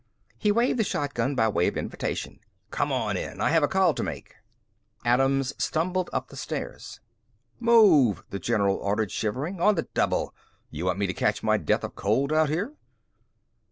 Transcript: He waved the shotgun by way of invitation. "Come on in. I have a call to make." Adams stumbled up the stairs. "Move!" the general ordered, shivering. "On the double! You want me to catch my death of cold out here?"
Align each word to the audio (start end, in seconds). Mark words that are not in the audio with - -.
He 0.39 0.51
waved 0.51 0.79
the 0.79 0.83
shotgun 0.83 1.35
by 1.35 1.47
way 1.47 1.67
of 1.67 1.77
invitation. 1.77 2.39
"Come 2.71 2.91
on 2.91 3.15
in. 3.15 3.39
I 3.39 3.51
have 3.51 3.61
a 3.61 3.67
call 3.67 3.93
to 3.93 4.01
make." 4.01 4.33
Adams 5.05 5.53
stumbled 5.63 6.09
up 6.11 6.29
the 6.29 6.35
stairs. 6.35 6.99
"Move!" 7.59 8.23
the 8.31 8.39
general 8.39 8.77
ordered, 8.77 9.11
shivering. 9.11 9.61
"On 9.61 9.75
the 9.75 9.87
double! 9.93 10.33
You 10.71 10.85
want 10.85 10.97
me 10.97 11.05
to 11.05 11.13
catch 11.13 11.43
my 11.43 11.57
death 11.59 11.83
of 11.83 11.93
cold 11.93 12.33
out 12.33 12.49
here?" 12.49 12.73